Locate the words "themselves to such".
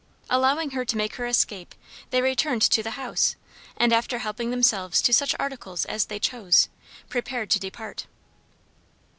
4.49-5.35